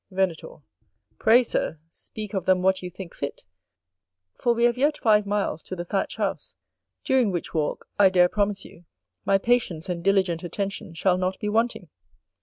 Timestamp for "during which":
7.03-7.53